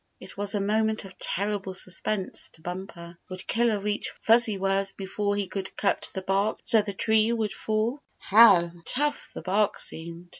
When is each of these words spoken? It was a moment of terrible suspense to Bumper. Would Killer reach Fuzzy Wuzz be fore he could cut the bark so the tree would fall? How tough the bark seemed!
It 0.19 0.35
was 0.35 0.55
a 0.55 0.59
moment 0.59 1.05
of 1.05 1.15
terrible 1.19 1.75
suspense 1.75 2.49
to 2.53 2.61
Bumper. 2.63 3.19
Would 3.29 3.45
Killer 3.45 3.77
reach 3.77 4.09
Fuzzy 4.23 4.57
Wuzz 4.57 4.93
be 4.93 5.05
fore 5.05 5.35
he 5.35 5.45
could 5.45 5.77
cut 5.77 6.09
the 6.15 6.23
bark 6.23 6.57
so 6.63 6.81
the 6.81 6.91
tree 6.91 7.31
would 7.31 7.53
fall? 7.53 8.01
How 8.17 8.71
tough 8.83 9.29
the 9.35 9.43
bark 9.43 9.77
seemed! 9.79 10.29